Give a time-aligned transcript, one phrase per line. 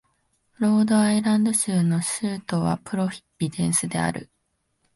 [0.57, 3.07] ロードアイランド州の州都はプロ
[3.37, 4.31] ビデンスである